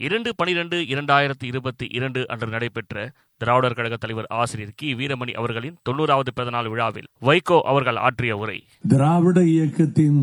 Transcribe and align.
இரண்டு 0.00 0.34
பனிரெண்டு 0.34 0.76
இரண்டாயிரத்தி 0.76 1.42
இருபத்தி 1.42 1.86
இரண்டு 1.90 2.28
அன்று 2.28 2.46
நடைபெற்ற 2.46 3.12
திராவிடர் 3.40 3.74
கழக 3.74 3.96
தலைவர் 3.96 4.26
ஆசிரியர் 4.28 4.72
கி. 4.76 4.94
வீரமணி 4.94 5.32
அவர்களின் 5.32 5.76
தொண்ணூறாவது 5.88 6.30
பிறந்தநாள் 6.34 6.68
விழாவில் 6.68 7.08
வைகோ 7.20 7.60
அவர்கள் 7.60 7.96
ஆற்றிய 7.96 8.36
உரை. 8.36 8.58
திராவிட 8.88 9.44
இயக்கத்தின் 9.44 10.20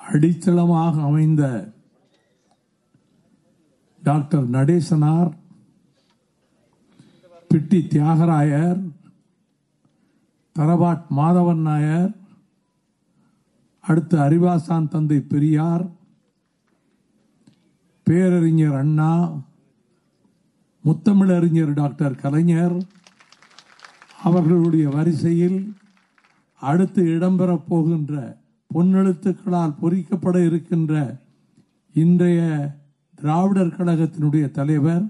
அடித்தளமாக 0.00 1.02
அமைந்த 1.02 1.42
டாக்டர் 4.02 4.50
நடேசனார் 4.50 5.30
பிட்டி 7.50 7.80
தியாகராயர் 7.92 8.80
தரபாட் 10.56 11.04
மாதவன் 11.16 11.62
நாயர் 11.62 12.10
அடுத்து 13.84 14.16
அறிவாசான் 14.18 14.88
தந்தை 14.88 15.18
பெரியார் 15.20 15.84
பேரறிஞர் 18.06 18.76
அண்ணா 18.76 19.12
முத்தமிழறிஞர் 20.84 21.72
டாக்டர் 21.72 22.20
கலைஞர் 22.22 22.76
அவர்களுடைய 24.20 24.86
வரிசையில் 24.88 25.60
அடுத்து 26.62 27.02
இடம்பெறப் 27.08 27.66
போகின்ற 27.68 28.14
பொன்னெழுத்துக்களால் 28.70 29.78
பொறிக்கப்பட 29.80 30.36
இருக்கின்ற 30.44 30.94
இன்றைய 31.94 32.40
திராவிடர் 33.18 33.76
கழகத்தினுடைய 33.76 34.44
தலைவர் 34.50 35.04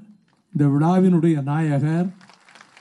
இந்த 0.54 0.64
விழாவினுடைய 0.68 1.36
நாயகர் 1.42 2.08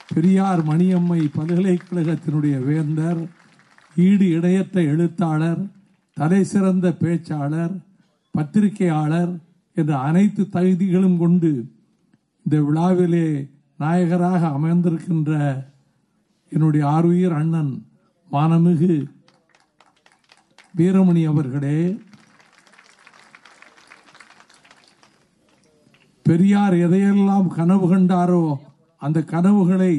பெரியார் 0.08 0.62
மணியம்மை 0.62 1.20
பல்கலைக்கழகத்தினுடைய 1.34 2.56
வேந்தர் 2.64 3.22
ஈடு 3.96 4.26
இடையற்ற 4.28 4.78
எழுத்தாளர் 4.86 5.62
தலை 6.16 6.42
சிறந்த 6.44 6.86
பேச்சாளர் 7.00 7.74
பத்திரிகையாளர் 8.34 9.32
என்ற 9.76 9.92
அனைத்து 9.98 10.42
தகுதிகளும் 10.48 11.18
கொண்டு 11.18 11.50
இந்த 12.46 12.56
விழாவிலே 12.62 13.26
நாயகராக 13.78 14.42
அமைந்திருக்கின்ற 14.48 15.32
என்னுடைய 16.52 16.84
ஆர்வியர் 16.88 17.36
அண்ணன் 17.36 17.72
மானமிகு 18.30 18.94
வீரமணி 20.74 21.22
அவர்களே 21.26 21.78
பெரியார் 26.26 26.74
எதையெல்லாம் 26.78 27.48
கனவு 27.48 27.86
கண்டாரோ 27.88 28.44
அந்த 29.02 29.18
கனவுகளை 29.24 29.94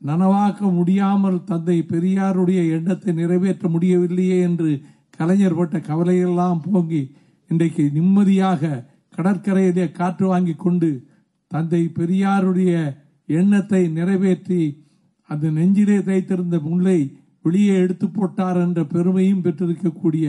நனவாக்க 0.00 0.60
முடியாமல் 0.70 1.44
தந்தை 1.44 1.76
பெரியாருடைய 1.92 2.60
எண்ணத்தை 2.70 3.12
நிறைவேற்ற 3.12 3.68
முடியவில்லையே 3.68 4.38
என்று 4.40 4.70
கலைஞர் 5.16 5.56
பட்ட 5.56 5.78
கவலையெல்லாம் 5.80 6.60
போங்கி 6.64 7.02
இன்றைக்கு 7.50 7.84
நிம்மதியாக 7.92 8.62
கடற்கரையிலே 9.14 9.86
காற்று 9.92 10.26
வாங்கி 10.26 10.54
கொண்டு 10.56 10.90
தந்தை 11.50 11.82
பெரியாருடைய 11.98 12.72
எண்ணத்தை 13.28 13.82
நிறைவேற்றி 13.88 14.62
அந்த 15.30 15.46
நெஞ்சிலே 15.50 15.98
தைத்திருந்த 15.98 16.56
முல்லை 16.60 16.98
வெளியே 17.44 17.74
எடுத்து 17.76 18.06
போட்டார் 18.08 18.58
என்ற 18.60 18.80
பெருமையும் 18.84 19.42
பெற்றிருக்கக்கூடிய 19.42 20.26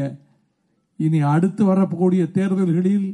இனி 1.00 1.20
அடுத்து 1.26 1.64
வரக்கூடிய 1.66 2.24
தேர்தல்களில் 2.34 3.08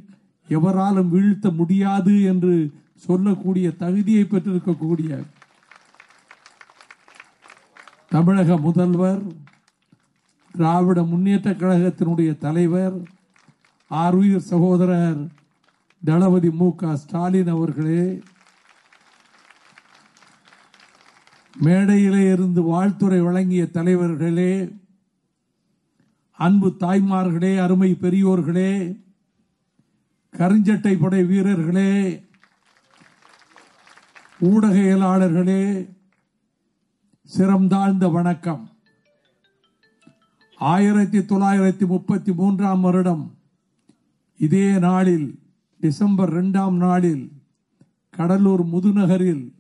எவராலும் 0.50 1.10
வீழ்த்த 1.10 1.48
முடியாது 1.52 2.14
என்று 2.24 2.56
சொல்லக்கூடிய 3.04 3.68
தகுதியை 3.78 4.24
பெற்றிருக்கக்கூடிய 4.24 5.12
தமிழக 8.12 8.58
முதல்வர் 8.58 9.22
திராவிட 10.56 11.00
முன்னேற்ற 11.04 11.50
கழகத்தினுடைய 11.54 12.32
தலைவர் 12.38 12.96
ஆருயிர் 13.92 14.50
சகோதரர் 14.50 15.22
தளபதி 16.06 16.50
மு 16.50 16.76
க 16.76 16.96
ஸ்டாலின் 16.96 17.48
அவர்களே 17.48 18.22
மேடையிலே 21.56 22.32
இருந்து 22.32 22.62
வாழ்த்துறை 22.62 23.20
வழங்கிய 23.24 23.66
தலைவர்களே 23.66 24.54
அன்பு 26.40 26.76
தாய்மார்களே 26.80 27.60
அருமை 27.60 27.92
பெரியோர்களே 28.02 28.72
கருஞ்சட்டை 30.38 31.00
படை 31.00 31.24
வீரர்களே 31.24 31.92
ஊடகையலாளர்களே 34.42 35.64
சிறந்தாழ்ந்த 37.38 38.12
வணக்கம். 38.12 38.64
ஆயிரத்தி 40.58 41.18
தொள்ளாயிரத்தி 41.18 41.86
முப்பத்தி 41.88 42.32
மூன்றாம் 42.32 42.82
வருடம் 42.82 43.38
இதே 44.40 44.80
நாளில் 44.80 45.28
டிசம்பர் 45.82 46.30
இரண்டாம் 46.30 46.76
நாளில் 46.78 47.32
கடலூர் 48.10 48.66
முதுநகரில் 48.66 49.54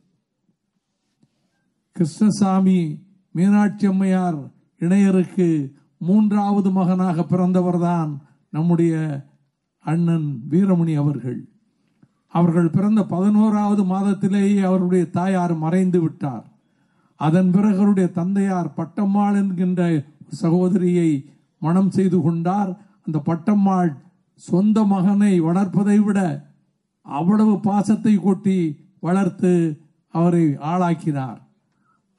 கிருஷ்ணசாமி 1.92 3.04
மீனாட்சி 3.32 3.88
அம்மையார் 3.88 4.38
இணையருக்கு 4.80 5.72
மூன்றாவது 5.98 6.72
மகனாக 6.72 7.22
பிறந்தவர்தான் 7.22 8.18
நம்முடைய 8.50 8.94
அண்ணன் 9.80 10.44
வீரமணி 10.50 10.96
அவர்கள். 10.96 11.50
அவர்கள் 12.28 12.70
பிறந்த 12.70 13.04
பதினோராவது 13.04 13.84
மாதத்திலேயே 13.84 14.62
அவருடைய 14.62 15.10
தாயார் 15.10 15.56
மறைந்து 15.56 16.02
விட்டார். 16.02 16.46
அதன் 17.16 17.52
பிறகு 17.52 17.76
அவருடைய 17.76 18.10
தந்தையார் 18.10 18.74
பட்டம்மாள் 18.78 19.36
என்கின்ற 19.36 20.06
சகோதரியை 20.28 21.30
மனம் 21.60 21.92
செய்து 21.92 22.22
கொண்டார். 22.22 22.80
அந்த 23.06 23.22
பட்டம்மாள் 23.26 23.98
சொந்த 24.48 24.78
மகனை 24.92 25.34
வளர்ப்பதை 25.48 25.98
விட 26.00 26.20
அவ்வளவு 27.06 27.54
பாசத்தை 27.68 28.14
கொட்டி 28.18 28.60
வளர்த்து 29.00 29.54
அவரை 30.14 30.46
ஆளாக்கினார். 30.72 31.40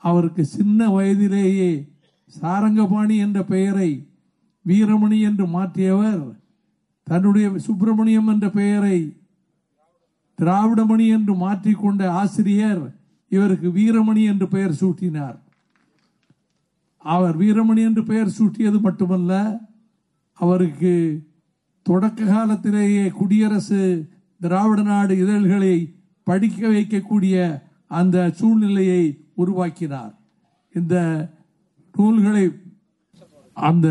அவருக்கு 0.05 0.43
சின்ன 0.57 0.89
வயதிலேயே 0.91 1.71
சாரங்கபாணி 2.33 3.17
என்ற 3.25 3.39
பெயரை 3.45 3.91
வீரமணி 4.65 5.19
என்று 5.29 5.45
மாற்றியவர் 5.57 6.23
தன்னுடைய 7.07 7.47
சுப்பிரமணியம் 7.67 8.31
என்ற 8.33 8.47
பெயரை 8.51 8.99
திராவிடமணி 10.39 11.07
என்று 11.17 11.33
மாற்றிக்கொண்ட 11.45 12.03
ஆசிரியர் 12.21 12.83
இவருக்கு 13.33 13.69
வீரமணி 13.79 14.23
என்று 14.33 14.47
பெயர் 14.49 14.79
சூட்டினார். 14.81 15.37
அவர் 17.05 17.37
வீரமணி 17.43 17.83
என்று 17.89 18.03
பெயர் 18.05 18.35
சூட்டியது 18.39 18.79
மட்டுமல்ல 18.81 19.33
அவருக்கு 20.39 20.95
தொடக்க 21.83 22.25
காலத்திலேயே 22.25 23.09
குடியரசு 23.09 24.09
திராவிட 24.41 24.83
நாடு 24.83 25.19
இதழ்களை 25.19 25.95
படிக்க 26.25 26.69
வைக்கக்கூடிய 26.69 27.63
அந்த 27.87 28.31
சூழ்நிலையை 28.31 29.03
உருவாக்கினார். 29.35 30.15
இந்த 30.75 30.95
நூல்களை 31.97 32.45
அந்த 33.53 33.89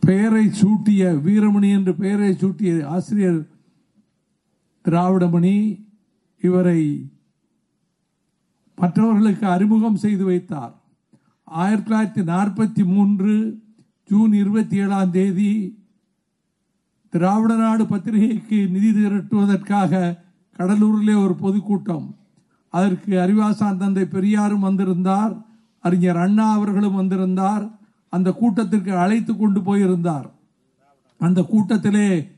பெயரை 0.00 0.46
சூட்டிய 0.46 1.02
வீரமணி 1.26 1.70
என்று 1.70 1.94
பெயரை 1.94 2.30
சூட்டிய 2.32 2.84
ஆசிரியர் 2.86 3.40
திராவிடமணி 4.84 5.56
இவரை 6.40 7.10
மற்றவர்களுக்கு 8.76 9.46
அறிமுகம் 9.46 9.96
செய்து 9.96 10.24
வைத்தார். 10.24 10.74
ஆயிரத்தி 11.44 11.90
தொள்ளாயிரத்தி 11.90 12.24
நாற்பத்தி 12.24 12.84
மூன்று 12.84 13.34
ஜூன் 14.08 14.32
இருபத்தி 14.32 14.76
ஏழாம் 14.76 15.10
தேதி 15.10 15.82
திராவிட 17.08 17.54
நாடு 17.54 17.86
பத்திரிகைக்கு 17.86 18.68
நிதி 18.68 18.90
திரட்டுவதற்காக 18.90 20.18
கடலூரிலே 20.58 21.24
ஒரு 21.24 21.34
பொதுக்கூட்டம். 21.34 22.16
அதற்கு 22.68 23.16
அறிவாசான் 23.16 23.76
தந்தை 23.76 24.04
பெரியாரும் 24.04 24.60
வந்திருந்தார் 24.60 25.34
அறிஞர் 25.80 26.16
அண்ணா 26.16 26.52
அவர்களும் 26.52 26.94
வந்திருந்தார் 26.94 27.64
அந்த 28.08 28.32
கூட்டத்திற்கு 28.32 28.96
அழைத்து 28.96 29.36
கொண்டு 29.36 29.62
போயிருந்தார். 29.62 30.30
அந்த 31.18 31.42
கூட்டத்திலே 31.42 32.28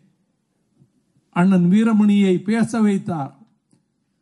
அண்ணன் 1.31 1.71
வீரமணியை 1.71 2.39
பேச 2.39 2.81
வைத்தார். 2.81 3.35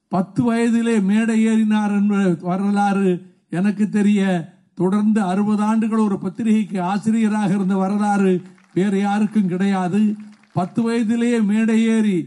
பத்து 0.09 0.53
வயதிலே 0.53 1.03
மேடை 1.03 1.47
ஏறினார் 1.47 1.91
என்ற 1.91 2.37
வரலாறு 2.41 3.33
எனக்கு 3.51 3.89
தெரிய 3.89 4.53
தொடர்ந்து 4.75 5.21
அறுபது 5.23 5.63
ஆண்டுகள் 5.63 5.99
ஒரு 5.99 6.19
பத்திரிகைக்கு 6.19 6.81
ஆசிரியராக 6.83 7.55
இருந்த 7.55 7.77
வரலாறு 7.77 8.43
வேறு 8.75 9.01
யாருக்கும் 9.01 9.49
கிடையாது. 9.49 10.15
பத்து 10.53 10.83
வயதிலேயே 10.83 11.41
மேடை 11.41 11.85
ஏறி 11.87 12.19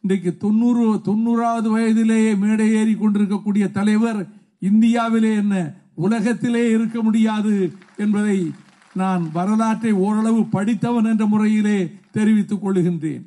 இன்றைக்கு 0.00 0.36
தொண்ணூறு 0.36 0.94
தொண்ணூறாவது 0.94 1.68
வயதிலேயே 1.68 2.34
மேடை 2.34 2.72
ஏறி 2.74 2.94
கொண்டிருக்கக்கூடிய 2.94 3.70
தலைவர் 3.70 4.26
இந்தியாவிலே 4.58 5.34
என்ன 5.34 5.74
உலகத்திலே 5.94 6.70
இருக்க 6.70 7.02
முடியாது 7.02 7.72
என்பதை 7.96 8.50
நான் 8.94 9.30
வரலாற்றை 9.32 9.92
ஓரளவு 9.92 10.46
படித்தவன் 10.46 11.04
என்ற 11.04 11.26
முறையிலே 11.26 11.78
தெரிவித்துக் 12.12 12.68
கொள்கின்றேன். 12.68 13.24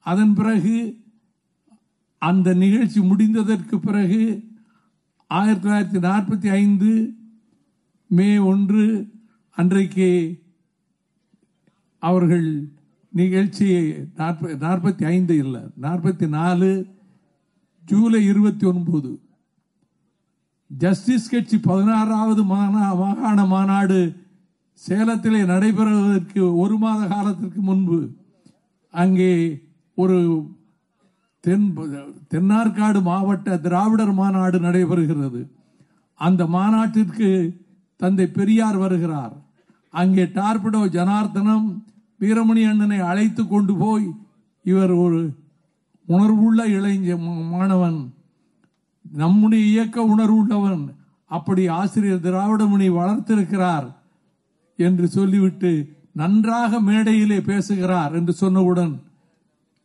அதன் 0.00 0.34
பிறகு 0.34 0.96
அந்த 2.18 2.54
நிகழ்ச்சி 2.54 3.00
முடிந்ததற்கு 3.00 3.76
பிறகு 3.76 4.44
ஆயிரத்தி 5.26 5.68
தொள்ளாயிரத்தி 5.68 6.02
நாற்பத்தி 6.02 6.48
ஐந்து 6.50 6.90
மே 8.14 8.38
ஒன்று 8.44 8.84
அன்றைக்கு 9.56 10.08
அவர்கள் 12.02 12.48
நிகழ்ச்சி 13.12 13.66
நாற்பத்தி 14.62 15.04
ஐந்து 15.06 15.36
இல்லை 15.36 15.60
நாற்பத்தி 15.80 16.28
நாலு 16.28 16.70
ஜூலை 17.84 18.24
இருபத்தி 18.24 18.66
ஒன்பது 18.66 19.10
ஜஸ்டிஸ் 20.70 21.30
கட்சி 21.30 21.56
பதினாறாவது 21.60 22.42
மாநா- 22.44 22.96
மாகாண 22.98 23.44
மாநாடு 23.46 23.98
சேலத்திலே 24.82 25.44
நடைபெறுவதற்கு 25.44 26.56
ஒரு 26.56 26.76
மாத 26.78 27.06
காலத்திற்கு 27.06 27.60
முன்பு 27.60 27.98
அங்கே 28.94 29.32
ஒரு 29.98 30.18
தென் 31.44 31.66
தென்னார்காடு 32.32 33.02
மாவட்ட 33.02 33.56
திராவிடர் 33.58 34.12
மாநாடு 34.12 34.58
நடைபெறுகிறது. 34.60 35.40
அந்த 36.20 36.46
மாநாட்டிற்கு 36.46 37.28
தந்தை 37.96 38.26
பெரியார் 38.26 38.76
வருகிறார். 38.76 39.34
அங்கே 39.90 40.24
டார்பிடோ 40.24 40.88
ஜனார்த்தனம் 40.88 41.66
வீரமணி 42.20 42.68
அண்ணனை 42.68 42.98
அழைத்து 42.98 43.48
கொண்டு 43.48 43.74
போய் 43.74 44.06
இவர் 44.62 44.90
ஒரு 44.90 45.20
உணர்வுள்ள 46.08 46.66
இளைஞ 46.68 47.16
மாணவன். 47.50 48.14
நம்முடைய 49.12 49.64
இயக்க 49.64 50.02
உணர்வுள்ளவன். 50.02 50.84
அப்படி 51.24 51.68
ஆசிரியர் 51.68 52.24
திராவிடமணி 52.24 52.88
வளர்த்திருக்கிறார் 52.90 53.86
என்று 54.76 55.06
சொல்லிவிட்டு 55.08 55.70
நன்றாக 56.12 56.80
மேடையிலே 56.80 57.40
பேசுகிறார் 57.40 58.12
என்று 58.14 58.34
சொன்னவுடன் 58.40 58.94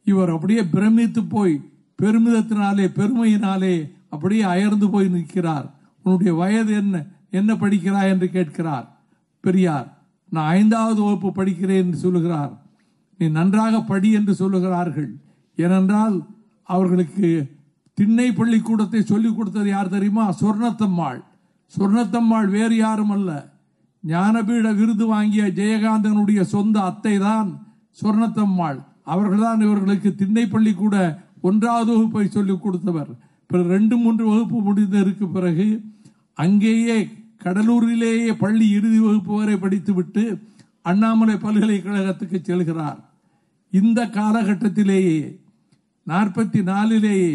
இவர் 0.04 0.30
அப்படியே 0.30 0.64
பிரமித்து 0.64 1.24
போய் 1.24 1.56
பெருமிதத்தினாலே 2.02 2.86
பெருமையினாலே 3.00 3.92
அப்படியே 4.10 4.42
அயர்ந்து 4.42 4.90
போய் 4.90 5.08
நிற்கிறார். 5.08 5.68
உன்னுடைய 6.04 6.34
வயது 6.34 6.74
என்ன? 6.74 7.06
என்ன 7.30 7.54
படிக்கிறாய் 7.54 8.10
என்று 8.10 8.30
கேட்கிறார். 8.30 8.88
பெரியார் 9.40 9.98
நான் 10.32 10.50
ஐந்தாவது 10.50 11.02
வகுப்பு 11.02 11.44
படிக்கிறேன் 11.44 11.84
என்று 11.84 11.98
சொல்லுகிறார். 11.98 12.52
நீ 13.18 13.28
நன்றாக 13.28 13.82
படி 13.82 14.12
என்று 14.12 14.34
சொல்லுகிறார்கள். 14.34 15.12
ஏனென்றால் 15.56 16.26
அவர்களுக்கு 16.64 17.30
திண்ணை 17.94 18.32
பள்ளிக்கூடத்தை 18.32 19.02
சொல்லிக் 19.02 19.36
கொடுத்தது 19.36 19.70
யார் 19.70 19.90
தெரியுமா? 19.90 20.34
சொர்ணத்தம்மாள். 20.42 21.22
சொர்ணத்தம்மாள் 21.78 22.50
வேறு 22.50 22.76
யாரும் 22.76 23.10
அல்ல. 23.10 23.54
ஞானபீட 24.08 24.76
விருது 24.76 25.06
வாங்கிய 25.08 25.44
ஜெயகாந்தனுடைய 25.44 26.42
சொந்த 26.42 26.80
அத்தை 26.80 27.18
தான் 27.18 27.50
சொர்ணத்தம்மாள். 28.02 28.80
அவர்கள்தான் 29.04 29.62
இவர்களுக்கு 29.62 30.16
திண்ணை 30.16 30.46
பள்ளிக்கூட 30.46 30.96
ஒன்றாவது 31.42 31.92
வகுப்பை 31.94 32.28
சொல்லிக் 32.28 32.62
கொடுத்தவர். 32.62 33.12
பிறகு 33.48 33.70
ரெண்டு 33.70 33.98
மூன்று 33.98 34.24
வகுப்பு 34.30 34.58
முடிந்ததற்கு 34.60 35.32
பிறகு 35.32 35.68
அங்கேயே 36.44 36.98
கடலூரிலேயே 37.44 38.32
பள்ளி 38.44 38.66
இறுதி 38.78 39.00
வகுப்பு 39.00 39.34
வரை 39.40 39.56
படித்துவிட்டு 39.58 40.24
அண்ணாமலை 40.90 41.36
பல்கலைக்கழகத்துக்கு 41.36 42.38
செல்கிறார். 42.42 43.00
இந்த 43.74 44.00
காலகட்டத்திலேயே 44.18 45.20
நாற்பத்தி 46.08 46.60
நாலிலேயே 46.72 47.34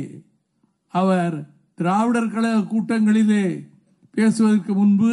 அவர் 0.94 1.36
திராவிடர் 1.78 2.32
கழக 2.34 2.58
கூட்டங்களிலே 2.72 3.44
பேசுவதற்கு 4.16 4.72
முன்பு 4.80 5.12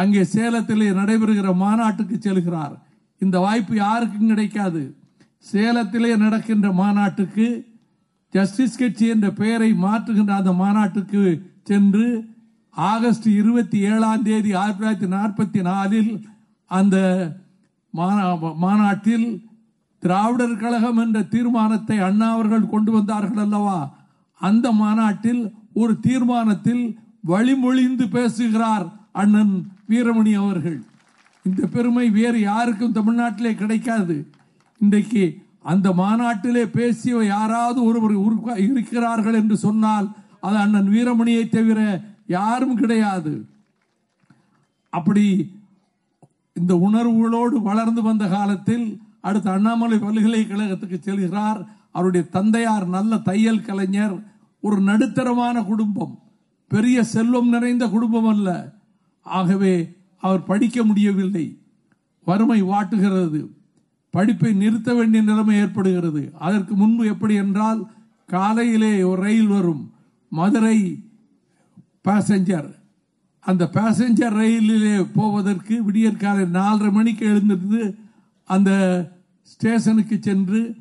அங்கே 0.00 0.22
சேலத்திலே 0.34 0.88
நடைபெறுகிற 1.00 1.48
மாநாட்டுக்கு 1.64 2.16
செல்கிறார். 2.18 2.74
இந்த 3.22 3.36
வாய்ப்பு 3.44 3.74
யாருக்கும் 3.76 4.30
கிடைக்காது. 4.32 4.82
சேலத்திலே 5.52 6.12
நடக்கின்ற 6.24 6.68
மாநாட்டுக்கு 6.82 7.46
ஜஸ்டிஸ் 8.34 8.80
கட்சி 8.80 9.06
என்ற 9.14 9.28
பெயரை 9.40 9.70
மாற்றுகின்ற 9.84 10.32
அந்த 10.40 10.52
மாநாட்டுக்கு 10.62 11.22
சென்று 11.70 12.06
ஆகஸ்ட் 12.74 13.28
இருபத்தி 13.28 13.78
ஏழாம் 13.78 14.22
தேதி 14.22 14.54
ஆயிரத்தி 14.54 15.06
தொள்ளாயிரத்தி 15.06 15.10
நாற்பத்தி 15.10 15.62
நாலில் 15.62 16.26
அந்த 16.70 16.96
மாநா- 17.94 18.56
மாநாட்டில் 18.56 19.42
திராவிடர் 20.02 20.56
கழகம் 20.56 20.96
என்ற 20.96 21.22
தீர்மானத்தை 21.22 21.98
அண்ணா 21.98 22.32
அவர்கள் 22.32 22.68
கொண்டு 22.68 22.92
வந்தார்கள் 22.92 23.36
அல்லவா? 23.36 23.78
அந்த 24.40 24.72
மாநாட்டில் 24.72 25.52
ஒரு 25.74 26.00
தீர்மானத்தில் 26.00 26.98
வழிமொழிந்து 27.26 28.08
பேசுகிறார் 28.08 28.86
அண்ணன் 29.12 29.70
வீரமணி 29.88 30.34
அவர்கள். 30.34 30.84
இந்த 31.44 31.66
பெருமை 31.66 32.10
வேறு 32.10 32.40
யாருக்கும் 32.40 32.92
தமிழ்நாட்டிலே 32.92 33.54
கிடைக்காது. 33.54 34.30
இன்றைக்கு 34.78 35.24
அந்த 35.62 35.92
மாநாட்டிலே 35.92 36.66
பேசிய 36.66 37.24
யாராவது 37.24 37.84
ஒருவர் 37.84 38.12
இருக்கிறார்கள் 38.58 39.34
என்று 39.34 39.56
சொன்னால் 39.56 40.08
அது 40.40 40.56
அண்ணன் 40.56 40.88
வீரமணியை 40.88 41.48
தவிர 41.48 41.80
யாரும் 42.28 42.76
கிடையாது. 42.76 43.46
அப்படி 44.90 45.56
இந்த 46.54 46.74
உணர்வுகளோடு 46.74 47.62
வளர்ந்து 47.62 48.02
வந்த 48.02 48.26
காலத்தில் 48.26 49.00
அடுத்து 49.20 49.50
அண்ணாமலை 49.50 49.98
பல்கலைக்கழகத்துக்கு 49.98 50.98
செல்கிறார். 51.00 51.66
அவருடைய 51.92 52.26
தந்தையார் 52.28 52.86
நல்ல 52.86 53.18
தையல் 53.18 53.62
கலைஞர் 53.62 54.22
ஒரு 54.60 54.80
நடுத்தரமான 54.80 55.64
குடும்பம். 55.64 56.18
பெரிய 56.68 57.02
செல்வம் 57.02 57.48
நிறைந்த 57.48 57.88
குடும்பம் 57.88 58.26
அல்ல. 58.26 58.72
ஆகவே 59.22 59.92
அவர் 60.20 60.44
படிக்க 60.44 60.84
முடியவில்லை. 60.84 61.58
வறுமை 62.24 62.62
வாட்டுகிறது. 62.62 63.48
படிப்பை 64.10 64.52
நிறுத்த 64.52 64.94
வேண்டிய 64.94 65.22
நிலைமை 65.22 65.56
ஏற்படுகிறது. 65.56 66.32
அதற்கு 66.38 66.74
முன்பு 66.74 67.06
எப்படி 67.06 67.34
என்றால் 67.34 67.90
காலையிலே 68.26 69.02
ஒரு 69.02 69.22
ரயில் 69.22 69.46
வரும். 69.46 69.92
மதுரை 70.30 71.02
பேசஞ்சர் 72.04 72.74
அந்த 73.40 73.70
பேசஞ்சர் 73.72 74.34
ரயிலிலே 74.34 75.06
போவதற்கு 75.14 75.84
விடியற்காலை 75.84 76.44
நாலரை 76.44 76.92
மணிக்கு 76.92 77.26
எழுந்திருந்து 77.26 77.94
அந்த 78.44 78.70
ஸ்டேஷனுக்கு 79.42 80.18
சென்று 80.20 80.74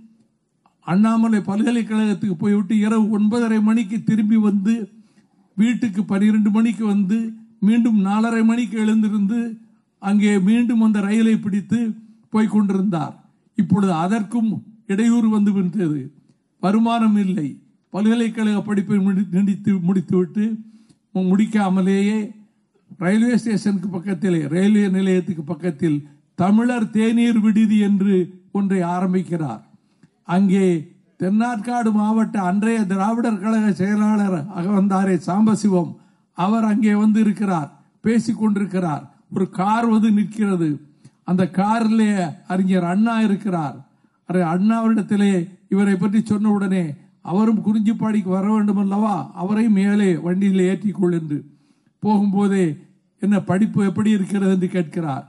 அண்ணாமலை 0.81 1.39
பல்கலைக்கழகத்துக்கு 1.39 2.33
போய்விட்டு 2.33 2.77
இரவு 2.77 3.19
ஒன்பதரை 3.19 3.61
மணிக்கு 3.61 4.03
திரும்பி 4.03 4.35
வந்து 4.35 4.89
வீட்டுக்கு 5.55 6.05
பன்னிரெண்டு 6.05 6.49
மணிக்கு 6.49 6.85
வந்து 6.85 7.33
மீண்டும் 7.59 8.05
நாலரை 8.05 8.43
மணிக்கு 8.43 8.77
எழுந்திருந்து 8.77 9.57
அங்கே 9.99 10.39
மீண்டும் 10.39 10.81
அந்த 10.81 10.99
ரயிலை 10.99 11.37
பிடித்து 11.37 11.95
போய்கொண்டிருந்தார் 12.33 13.13
இப்பொழுது 13.55 13.93
அதற்கும் 13.93 14.63
இடையூறு 14.87 15.29
வந்து 15.29 15.51
விட்டது. 15.51 16.11
வருமானம் 16.59 17.17
இல்லை. 17.17 17.61
பல்கலைக்கழக 17.89 18.61
படிப்பை 18.61 18.97
முடித்து 18.99 19.77
முடித்துவிட்டு 19.79 20.59
முடிக்காமலேயே 21.21 22.35
ரயில்வே 22.97 23.37
ஸ்டேஷனுக்கு 23.37 23.87
பக்கத்தில் 23.87 24.47
ரயில்வே 24.47 24.89
நிலையத்துக்கு 24.89 25.43
பக்கத்தில் 25.43 26.07
தமிழர் 26.35 26.89
தேநீர் 26.89 27.39
விடுதி 27.39 27.77
என்று 27.79 28.41
ஒன்றை 28.51 28.81
ஆரம்பிக்கிறார். 28.81 29.63
அங்கே 30.23 30.95
தென்னாற்காடு 31.19 31.91
மாவட்ட 31.91 32.41
அன்றைய 32.41 32.79
திராவிடர் 32.85 33.39
கழக 33.39 33.73
செயலாளர் 33.73 34.37
அகவந்தாரே 34.59 35.15
சாம்பசிவம். 35.27 35.91
அவர் 36.33 36.63
அங்கே 36.63 36.93
வந்து 36.93 37.19
இருக்கிறார் 37.19 37.69
பேசிக் 38.01 38.39
கொண்டிருக்கிறார். 38.39 39.03
ஒரு 39.35 39.49
கார் 39.49 39.85
வந்து 39.85 40.11
நிற்கிறது. 40.11 40.69
அந்த 41.23 41.49
காரிலே 41.49 42.11
அறிஞர் 42.47 42.83
அண்ணா 42.83 43.19
இருக்கிறார். 43.19 43.77
அரை 44.25 44.41
அண்ணாவிடத்திலே 44.41 45.33
இவரை 45.69 45.95
பற்றி 45.95 46.21
சொன்ன 46.23 46.49
உடனே 46.49 46.95
அவரும் 47.31 47.63
குறிஞ்சிப்பாடிக்கு 47.65 48.29
வர 48.37 48.45
வேண்டும் 48.53 48.81
அல்லவா 48.83 49.15
அவரையும் 49.41 49.77
மேலே 49.79 50.09
வண்டியில் 50.25 50.67
ஏற்றிக்கொள் 50.69 51.17
என்று 51.19 51.37
போகும்போதே 52.03 52.65
என்ன 53.21 53.35
படிப்பு 53.49 53.79
எப்படி 53.85 54.09
இருக்கிறது 54.17 54.53
என்று 54.55 54.67
கேட்கிறார். 54.67 55.25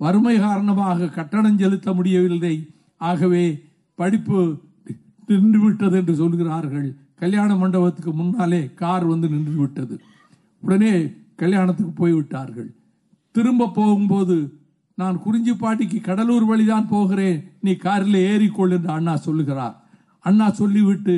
வறுமை 0.00 0.34
காரணமாக 0.38 1.08
கட்டணம் 1.16 1.60
செலுத்த 1.62 1.92
முடியவில்லை. 1.92 2.54
ஆகவே 3.00 3.44
படிப்பு 3.98 4.38
நின்றுவிட்டது 5.28 5.96
என்று 6.00 6.14
சொல்கிறார்கள். 6.14 6.88
கல்யாண 7.22 7.50
மண்டபத்துக்கு 7.56 8.12
முன்னாலே 8.12 8.62
கார் 8.82 9.04
வந்து 9.04 9.26
நின்று 9.28 9.56
விட்டது 9.56 9.96
உடனே 10.62 10.94
கல்யாணத்துக்கு 11.36 11.92
போய்விட்டார்கள். 11.92 12.70
திரும்ப 13.34 13.72
போகும்போது 13.78 14.36
நான் 14.98 15.18
குறிஞ்சிப்பாட்டிக்கு 15.24 15.98
கடலூர் 16.00 16.44
வழிதான் 16.44 16.88
போகிறேன். 16.88 17.38
நீ 17.60 17.72
காரில் 17.84 18.18
ஏறிக்கொள் 18.30 18.74
என்று 18.76 18.90
அண்ணா 18.96 19.14
சொல்லுகிறார். 19.26 19.76
அண்ணா 20.24 20.46
சொல்லிவிட்டு 20.60 21.14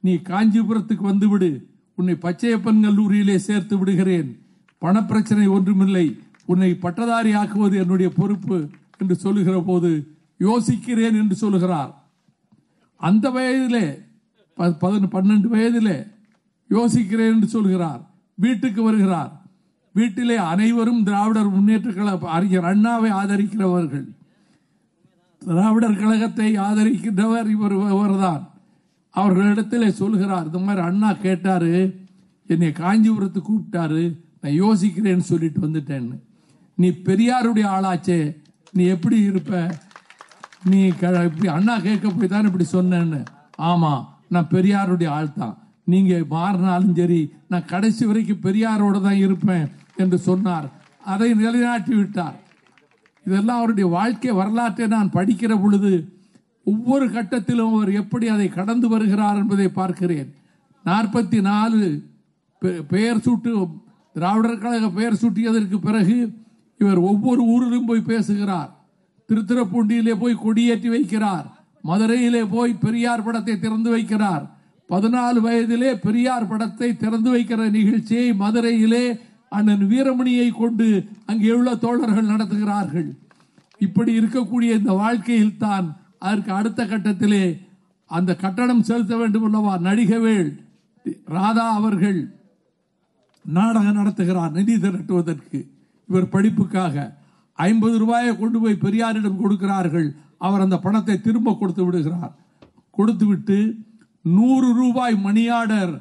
நீ 0.00 0.14
காஞ்சிபுரத்துக்கு 0.14 1.00
வந்துவிடு. 1.00 1.68
உன்னை 1.94 2.14
பச்சையப்பன் 2.14 2.84
கல்லூரியிலே 2.84 3.36
சேர்த்து 3.36 3.78
விடுகிறேன். 3.78 4.42
பணப்பிரச்சனை 4.80 5.48
ஒன்றுமில்லை. 5.48 6.18
உன்னை 6.44 6.74
பட்டதாரி 6.74 7.34
ஆக்குவது 7.34 7.74
என்னுடைய 7.74 8.12
பொறுப்பு 8.16 8.68
என்று 8.98 9.14
சொல்லுகிற 9.14 9.62
போது 9.66 10.14
யோசிக்கிறேன் 10.40 11.12
என்று 11.12 11.34
சொல்லுகிறார். 11.34 12.02
அந்த 12.96 13.30
வயதிலே 13.30 14.04
ப- 14.54 14.68
பன்னெண்டு 14.68 15.48
வயதிலே 15.48 16.06
யோசிக்கிறேன் 16.70 17.34
என்று 17.34 17.46
சொல்கிறார் 17.46 18.10
வீட்டுக்கு 18.34 18.82
வருகிறார். 18.82 19.42
வீட்டிலே 19.92 20.36
அனைவரும் 20.36 21.04
திராவிடர் 21.04 21.50
முன்னேற்ற 21.50 21.92
கழக 21.92 22.30
அறிஞர் 22.30 22.64
அண்ணாவை 22.64 23.10
ஆதரிக்கிறவர்கள். 23.10 24.08
திராவிடர் 25.38 25.98
கழகத்தை 25.98 26.56
ஆதரிக்கின்றவர் 26.56 27.48
இவர் 27.48 27.72
இவர்தான். 27.72 28.50
அவர்களிடத்தில் 29.14 29.92
சொல்கிறார் 29.92 30.46
இந்த 30.46 30.58
மாதிரி 30.58 30.86
அண்ணா 30.86 31.12
கேட்டாரு 31.12 31.72
என்னை 32.48 32.72
காஞ்சிபுரத்துக்கு 32.72 33.48
கூப்பிட்டாரு 33.48 34.02
நான் 34.40 34.58
யோசிக்கிறேன்னு 34.62 35.26
சொல்லிட்டு 35.30 35.60
வந்துட்டேன்னு. 35.60 36.16
நீ 36.78 36.88
பெரியாருடைய 37.04 37.66
ஆளாச்சே 37.68 38.20
நீ 38.72 38.84
எப்படி 38.84 39.20
இருப்ப? 39.20 39.52
நீ 40.64 40.88
க- 40.90 41.24
இப்படி 41.24 41.48
அண்ணா 41.48 41.78
கேட்க 41.78 42.10
போய் 42.10 42.28
தான் 42.28 42.44
இப்படி 42.44 42.66
சொன்னேன்னு. 42.72 43.20
ஆமா 43.62 43.92
நான் 44.28 44.48
பெரியாருடைய 44.50 45.08
ஆள் 45.08 45.32
தான் 45.32 45.56
நீங்க 45.84 46.14
மாறினாலும் 46.30 46.96
சரி 46.96 47.20
நான் 47.48 47.64
கடைசி 47.64 48.04
வரைக்கும் 48.04 48.42
பெரியாரோட 48.42 49.02
தான் 49.02 49.16
இருப்பேன் 49.16 49.66
என்று 49.96 50.18
சொன்னார். 50.18 50.68
அதை 51.04 51.34
நிலைநாட்டி 51.34 51.94
விட்டார் 51.94 52.36
இதெல்லாம் 53.26 53.58
அவருடைய 53.58 53.88
வாழ்க்கை 53.88 54.30
வரலாற்றை 54.30 54.86
நான் 54.86 55.10
படிக்கிற 55.10 55.62
பொழுது 55.62 55.92
ஒவ்வொரு 56.70 57.06
கட்டத்திலும் 57.16 57.74
அவர் 57.76 57.92
எப்படி 58.02 58.26
அதை 58.34 58.48
கடந்து 58.58 58.86
வருகிறார் 58.94 59.40
என்பதை 59.42 59.68
பார்க்கிறேன். 59.78 60.28
நாற்பத்தி 60.84 61.38
நாலு 61.50 61.80
பெயர் 62.92 63.24
சூட்டு 63.24 63.52
திராவிடர் 64.16 64.62
கழக 64.62 64.86
பெயர் 64.98 65.20
சூட்டியதற்கு 65.22 65.76
பிறகு 65.86 66.16
இவர் 66.80 67.00
ஒவ்வொரு 67.10 67.42
ஊரிலும் 67.54 67.88
போய் 67.88 68.08
பேசுகிறார். 68.10 68.70
திருத்திரப்பூண்டியிலே 69.28 70.14
போய் 70.22 70.42
கொடியேற்றி 70.44 70.88
வைக்கிறார். 70.96 71.46
மதுரையிலே 71.88 72.42
போய் 72.54 72.72
பெரியார் 72.84 73.24
படத்தை 73.26 73.54
திறந்து 73.64 73.90
வைக்கிறார். 73.94 74.44
பதினாலு 74.90 75.38
வயதிலே 75.46 75.90
பெரியார் 76.04 76.48
படத்தை 76.52 76.88
திறந்து 77.02 77.30
வைக்கிற 77.34 77.60
நிகழ்ச்சியை 77.76 78.28
மதுரையிலே 78.42 79.04
அண்ணன் 79.56 79.84
வீரமணியை 79.90 80.48
கொண்டு 80.52 80.88
அங்கே 81.30 81.52
உள்ள 81.58 81.70
தோழர்கள் 81.84 82.30
நடத்துகிறார்கள். 82.32 83.08
இப்படி 83.86 84.12
இருக்கக்கூடிய 84.20 84.70
இந்த 84.80 84.92
வாழ்க்கையில் 85.02 85.60
தான் 85.64 85.86
அதற்கு 86.20 86.50
அடுத்த 86.52 86.80
கட்டத்திலே 86.84 87.44
அந்த 88.10 88.30
கட்டணம் 88.36 88.86
செலுத்த 88.88 89.14
வேண்டும் 89.16 89.44
அல்லவா? 89.44 89.74
நடிகவேள் 89.78 90.50
ராதா 91.24 91.66
அவர்கள் 91.78 92.20
நாடகம் 93.44 93.98
நடத்துகிறார் 94.00 94.56
நிதி 94.58 94.74
திரட்டுவதற்கு. 94.76 95.58
இவர் 96.08 96.32
படிப்புக்காக 96.34 96.96
ஐம்பது 97.58 97.96
ரூபாயை 97.98 98.32
கொண்டு 98.38 98.58
போய் 98.60 98.82
பெரியாரிடம் 98.84 99.40
கொடுக்கிறார்கள். 99.42 100.08
அவர் 100.38 100.60
அந்த 100.60 100.76
பணத்தை 100.78 101.16
திரும்ப 101.20 101.56
கொடுத்து 101.60 101.84
விடுகிறார். 101.84 102.34
கொடுத்து 102.90 103.26
விட்டு 103.26 103.58
நூறு 104.22 104.68
ரூபாய் 104.74 105.16
மணியாடர் 105.26 105.92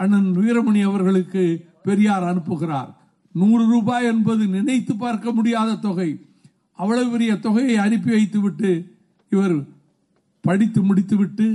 அண்ணன் 0.00 0.30
வீரமணி 0.36 0.82
அவர்களுக்கு 0.90 1.44
பெரியார் 1.82 2.28
அனுப்புகிறார். 2.30 2.90
நூறு 3.34 3.64
ரூபாய் 3.66 4.06
என்பது 4.06 4.46
நினைத்து 4.46 4.92
பார்க்க 4.96 5.32
முடியாத 5.32 5.80
தொகை. 5.86 6.10
அவ்வளவு 6.72 7.08
பெரிய 7.10 7.32
தொகையை 7.36 7.76
அனுப்பி 7.76 8.10
வைத்து 8.10 8.40
விட்டு 8.40 8.70
இவர் 9.30 9.56
படித்து 10.40 10.82
முடித்துவிட்டு 10.82 11.46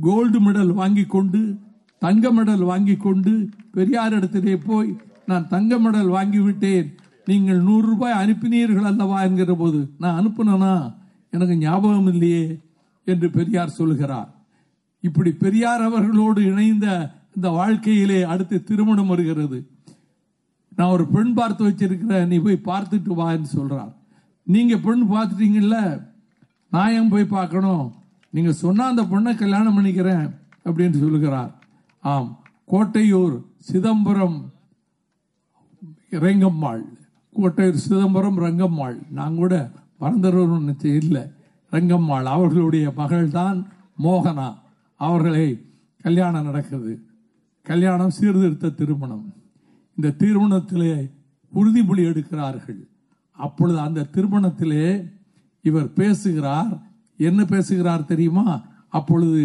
கோல்டு 0.00 0.40
மெடல் 0.40 0.72
வாங்கி 0.72 1.04
கொண்டு 1.04 1.58
தங்க 1.98 2.32
மெடல் 2.32 2.64
வாங்கி 2.64 2.96
கொண்டு 2.96 3.48
பெரியார் 3.72 4.12
இடத்திலே 4.12 4.56
போய் 4.56 4.96
நான் 5.26 5.48
தங்க 5.48 5.76
மெடல் 5.76 6.10
வாங்கிவிட்டேன். 6.16 6.88
நீங்கள் 7.26 7.60
நூறு 7.60 7.86
ரூபாய் 7.86 8.18
அனுப்பினீர்கள் 8.22 8.88
அல்லவா? 8.90 9.22
என்கிற 9.22 9.54
போது 9.54 9.90
நான் 9.98 10.18
அனுப்புனனா? 10.20 10.94
எனக்கு 11.30 11.56
ஞாபகம் 11.56 12.06
இல்லையே 12.06 12.60
என்று 13.04 13.30
பெரியார் 13.30 13.68
சொல்கிறார் 13.68 14.30
இப்படி 15.00 15.32
பெரியார் 15.32 15.82
அவர்களோடு 15.82 16.42
இணைந்த 16.42 16.86
இந்த 17.36 17.48
வாழ்க்கையிலே 17.48 18.22
அடுத்து 18.22 18.64
திருமணம் 18.64 19.06
வருகிறது. 19.06 19.58
நான் 20.76 20.90
ஒரு 20.90 21.06
பெண் 21.06 21.34
பார்த்து 21.34 21.68
வச்சிருக்கிறேன் 21.68 22.26
நீ 22.26 22.36
போய் 22.38 22.60
பார்த்துட்டு 22.64 23.14
வா 23.20 23.32
என்று 23.32 23.50
சொல்றார். 23.58 23.92
நீங்க 24.42 24.76
பெண் 24.76 25.04
பார்த்துட்டீங்கல்ல 25.12 25.76
நான் 26.70 26.92
ஏன் 26.92 27.08
போய் 27.08 27.24
பார்க்கணும்? 27.24 27.92
நீங்க 28.30 28.52
சொன்னா 28.52 28.86
அந்த 28.86 29.02
பொண்ணை 29.02 29.36
கல்யாணம் 29.36 29.78
பண்ணிக்கிறேன் 29.78 30.34
அப்படின்னு 30.64 30.98
சொல்லுகிறார். 30.98 31.54
ஆம் 32.00 32.38
கோட்டையூர் 32.70 33.42
சிதம்பரம் 33.58 34.52
ரங்கம்மாள். 36.10 36.82
கோட்டையூர் 37.36 37.72
சிதம்பரம் 37.72 38.38
ரங்கம்மாள். 38.38 38.98
நான் 39.10 39.34
கூட 39.34 39.70
மறந்துடுவோம் 40.00 40.94
இல்லை 40.96 41.22
ரங்கம்மாள் 41.72 42.22
அவர்களுடைய 42.22 42.92
மகள் 42.96 43.30
தான் 43.30 43.68
மோகனா. 44.02 44.54
அவர்களை 44.96 45.64
கல்யாணம் 46.02 46.44
நடக்குது. 46.44 47.02
கல்யாணம் 47.62 48.10
சீர்திருத்த 48.10 48.68
திருமணம். 48.68 49.32
இந்த 49.94 50.14
திருமணத்திலே 50.18 51.10
உறுதிமொழி 51.54 52.04
எடுக்கிறார்கள். 52.04 52.86
அப்பொழுது 53.32 53.78
அந்த 53.78 54.06
திருமணத்திலே 54.12 55.16
இவர் 55.68 55.88
பேசுகிறார். 56.00 56.72
என்ன 57.28 57.40
பேசுகிறார் 57.52 58.10
தெரியுமா? 58.10 58.48
அப்பொழுது 58.98 59.42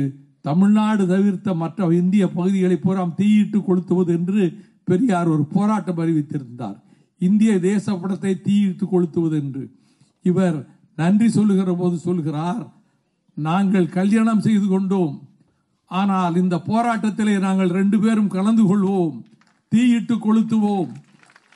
தமிழ்நாடு 0.47 1.03
தவிர்த்த 1.13 1.49
மற்ற 1.61 1.87
இந்திய 2.01 2.23
பகுதிகளை 2.37 2.77
பூரா 2.77 3.03
தீயிட்டு 3.21 3.59
கொளுத்துவது 3.59 4.11
என்று 4.17 4.43
பெரியார் 4.89 5.33
ஒரு 5.35 5.43
போராட்டம் 5.55 6.01
அறிவித்திருந்தார். 6.03 6.77
இந்திய 7.21 7.51
தேசப்படத்தை 7.69 8.33
தீயிட்டு 8.47 8.85
கொளுத்துவது 8.85 9.35
என்று. 9.43 9.63
இவர் 10.25 10.57
நன்றி 11.01 11.27
சொல்லுகிற 11.35 11.69
போது 11.73 11.95
சொல்கிறார் 12.07 12.63
நாங்கள் 13.37 13.93
கல்யாணம் 13.97 14.43
செய்து 14.47 14.67
கொண்டோம். 14.67 15.13
ஆனால் 15.91 16.35
இந்த 16.41 16.55
போராட்டத்திலே 16.67 17.35
நாங்கள் 17.45 17.71
ரெண்டு 17.79 17.97
பேரும் 18.03 18.33
கலந்து 18.35 18.63
கொள்வோம். 18.63 19.15
தீயிட்டு 19.71 20.15
கொளுத்துவோம். 20.25 20.91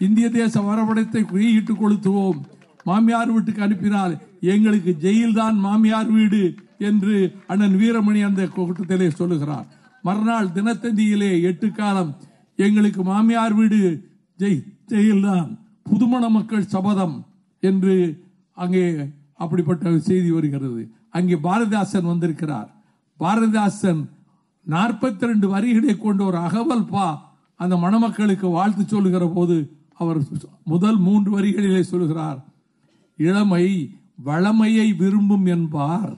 இந்திய 0.06 0.28
தேச 0.38 0.54
வரபடத்தை 0.62 1.22
தீயிட்டு 1.32 1.74
கொளுத்துவோம். 1.74 2.40
மாமியார் 2.88 3.34
வீட்டுக்கு 3.36 3.66
அனுப்பினால் 3.66 4.16
எங்களுக்கு 4.42 4.92
ஜெயில் 5.06 5.34
தான் 5.34 5.56
மாமியார் 5.66 6.12
வீடு 6.12 6.42
என்று 6.78 7.16
அண்ணன் 7.48 7.78
வீரமணி 7.82 8.20
அந்த 8.26 8.42
கூட்டத்திலே 8.48 9.10
சொல்லுகிறார். 9.10 9.68
மறுநாள் 10.04 10.54
தினத்தந்தியிலே 10.56 11.32
எட்டு 11.50 11.68
காலம் 11.72 12.12
எங்களுக்கு 12.60 13.02
மாமியார் 13.04 13.56
வீடு 13.60 13.80
ஜெய் 14.40 14.60
ஜெயில் 14.92 15.26
தான் 15.30 15.50
புதுமண 15.90 16.24
மக்கள் 16.30 16.72
சபதம் 16.76 17.16
என்று 17.64 17.96
அங்கே 18.58 18.86
அப்படிப்பட்ட 19.36 19.98
செய்தி 20.10 20.30
வருகிறது. 20.32 20.82
அங்கே 21.10 21.36
பாரதிதாசன் 21.48 22.12
வந்திருக்கிறார். 22.12 22.70
பாரதிதாசன் 23.20 24.02
நாற்பத்தி 24.68 25.28
ரெண்டு 25.30 25.48
வரிகளை 25.48 25.94
கொண்ட 25.96 26.22
ஒரு 26.24 26.38
அகவல் 26.38 26.90
பா 26.90 27.08
அந்த 27.60 27.76
மணமக்களுக்கு 27.76 28.48
வாழ்த்து 28.48 28.84
சொல்லுகிற 28.86 29.26
போது 29.28 29.56
அவர் 29.94 30.20
முதல் 30.64 30.98
மூன்று 30.98 31.30
வரிகளிலே 31.36 31.82
சொல்கிறார் 31.82 32.40
இளமை 33.20 33.66
வளமையை 34.24 34.94
விரும்பும் 34.94 35.46
என்பார். 35.46 36.18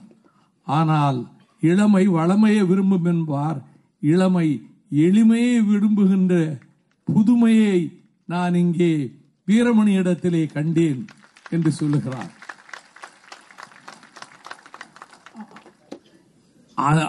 ஆனால் 0.64 1.30
இளமை 1.60 2.06
வளமையை 2.06 2.64
விரும்பும் 2.64 3.04
என்பார். 3.04 3.62
இளமை 4.00 4.62
எளிமையை 4.94 5.64
விரும்புகின்ற 5.64 6.58
புதுமையை 7.04 8.02
நான் 8.26 8.54
இங்கே 8.54 9.14
வீரமணி 9.46 9.94
இடத்திலே 9.94 10.46
கண்டேன் 10.46 11.06
என்று 11.50 11.72
சொல்லுகிறார். 11.72 12.38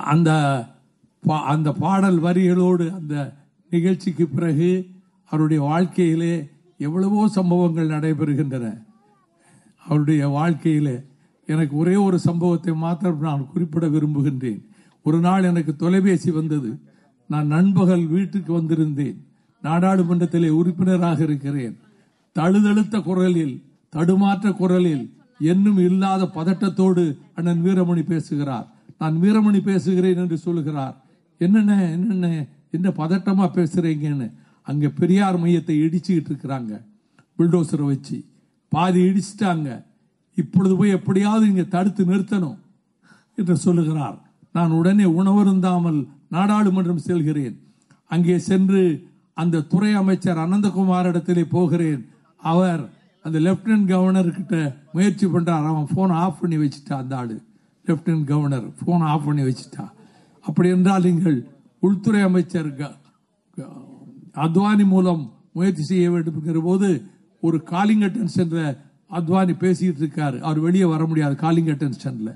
அந்த 0.03 0.63
பா- 1.27 1.43
அந்த 1.43 1.71
பாடல் 1.71 2.21
வரிகளோடு 2.21 2.93
அந்த 2.93 3.33
நிகழ்ச்சிக்கு 3.69 4.27
பிறகு 4.27 4.89
அவருடைய 5.25 5.61
வாழ்க்கையிலே 5.63 6.49
எவ்வளவோ 6.77 7.27
சம்பவங்கள் 7.27 7.87
நடைபெறுகின்றன. 7.87 8.90
அவருடைய 9.85 10.27
வாழ்க்கையில் 10.27 11.09
எனக்கு 11.45 11.75
ஒரே 11.75 11.95
ஒரு 11.95 12.19
சம்பவத்தை 12.19 12.73
மாத்திரம் 12.73 13.19
நான் 13.19 13.47
குறிப்பிட 13.47 13.87
விரும்புகின்றேன். 13.87 14.61
ஒரு 15.03 15.19
நாள் 15.19 15.43
எனக்கு 15.43 15.75
தொலைபேசி 15.75 16.31
வந்தது. 16.31 16.79
நான் 17.27 17.47
நண்பகல் 17.47 18.05
வீட்டுக்கு 18.05 18.61
வந்திருந்தேன். 18.61 19.17
நாடாளுமன்றத்திலே 19.63 20.49
உறுப்பினராக 20.49 21.23
இருக்கிறேன். 21.23 21.77
தழுதழுத்த 22.33 22.99
குரலில் 22.99 23.63
தடுமாற்ற 23.89 24.51
குரலில் 24.51 25.13
என்னும் 25.39 25.77
இல்லாத 25.77 26.23
பதட்டத்தோடு 26.23 27.17
அண்ணன் 27.35 27.63
வீரமணி 27.63 28.01
பேசுகிறார். 28.01 28.67
நான் 28.99 29.15
வீரமணி 29.21 29.59
பேசுகிறேன் 29.61 30.17
என்று 30.17 30.37
சொல்லுகிறார் 30.37 31.05
என்னென்ன 31.37 31.89
என்னென்ன 31.89 32.45
என்ன 32.71 32.89
பதட்டமா 32.89 33.45
பேசுறீங்கன்னு? 33.55 34.33
அங்க 34.61 34.89
பெரியார் 34.89 35.39
மையத்தை 35.39 35.73
இடிச்சுக்கிட்டு 35.85 36.29
இருக்கிறாங்க. 36.31 36.81
புல்டோசரை 37.37 37.85
வச்சு. 37.85 38.25
பாதி 38.71 39.01
இடிச்சிட்டாங்க. 39.01 39.83
இப்பொழுது 40.35 40.77
போய் 40.77 40.89
எப்படியாவது 40.89 41.47
இங்க 41.47 41.63
தடுத்து 41.63 42.05
நிறுத்தணும் 42.05 42.57
என்று 43.35 43.57
சொல்லுகிறார். 43.57 44.31
நான் 44.53 44.71
உடனே 44.71 45.03
உணவருந்தாமல் 45.03 46.07
நாடாளுமன்றம் 46.31 46.95
செல்கிறேன். 46.95 47.73
அங்கே 48.05 48.37
சென்று 48.37 49.07
அந்த 49.33 49.61
துறை 49.61 49.93
அமைச்சர் 49.93 50.37
அனந்தகுமார் 50.37 51.05
இடத்திலே 51.05 51.43
போகிறேன். 51.43 52.05
அவர் 52.37 52.89
அந்த 53.23 53.39
லெப்டினன்ட் 53.39 53.87
கவர்னர் 53.87 54.31
கிட்ட 54.31 54.77
முயற்சி 54.93 55.25
பண்றார். 55.25 55.65
அவன் 55.65 55.87
போன் 55.93 56.09
ஆஃப் 56.09 56.41
பண்ணி 56.41 56.57
வச்சுட்டா 56.57 56.93
அந்த 56.93 57.17
ஆளு. 57.17 57.41
லெப்டினன்ட் 57.85 58.23
கவர்னர் 58.23 58.73
போன் 58.85 59.01
ஆஃப் 59.01 59.25
பண்ணி 59.25 59.41
வச்சுட்டா. 59.41 59.89
அப்படி 60.41 60.69
என்றால் 60.69 61.03
நீங்கள் 61.03 61.47
உள்துறை 61.79 62.21
அமைச்சர் 62.21 62.75
க- 62.75 62.97
க- 63.55 63.67
அத்வானி 64.33 64.85
மூலம் 64.85 65.33
முயற்சி 65.51 65.83
செய்ய 65.83 66.11
வேண்டும் 66.11 66.35
என்கிற 66.35 66.59
போது 66.59 67.05
ஒரு 67.41 67.57
காலிங் 67.63 68.01
அட்டென்ஷன்ல 68.01 68.61
அத்வானி 69.11 69.53
பேசிட்டு 69.63 70.01
இருக்காரு 70.03 70.37
அவர் 70.39 70.59
வெளியே 70.59 70.83
வர 70.83 71.05
முடியாது 71.05 71.35
காலிங் 71.35 71.71
அட்டென்ஷன்ல 71.73 72.31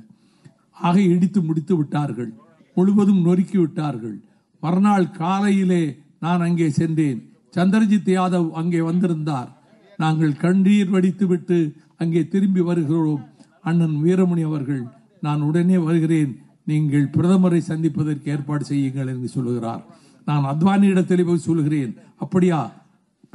ஆக 0.87 1.01
இடித்து 1.01 1.41
முடித்து 1.41 1.73
விட்டார்கள். 1.77 2.31
முழுவதும் 2.75 3.21
நொறுக்கி 3.25 3.57
விட்டார்கள். 3.57 4.17
மறுநாள் 4.63 5.11
காலையிலே 5.11 5.83
நான் 6.19 6.41
அங்கே 6.41 6.69
சென்றேன். 6.69 7.19
சந்திரஜித் 7.57 8.09
யாதவ் 8.17 8.49
அங்கே 8.51 8.81
வந்திருந்தார். 8.81 9.49
நாங்கள் 9.97 10.33
கண்ணீர் 10.35 10.93
வடித்துவிட்டு 10.93 11.57
அங்கே 11.97 12.27
திரும்பி 12.27 12.61
வருகிறோம். 12.61 13.23
அண்ணன் 13.61 13.97
வீரமணி 14.03 14.43
அவர்கள் 14.45 14.83
நான் 15.21 15.41
உடனே 15.41 15.77
வருகிறேன். 15.77 16.31
நீங்கள் 16.65 17.11
பிரதமரை 17.15 17.57
சந்திப்பதற்கு 17.57 18.31
ஏற்பாடு 18.31 18.63
செய்யுங்கள் 18.65 19.07
என்று 19.07 19.27
சொல்லுகிறார். 19.27 19.83
நான் 20.25 20.45
அத்வானியிடத்தில் 20.53 21.25
போய் 21.25 21.47
சொல்கிறேன் 21.49 21.93
அப்படியா? 22.17 22.59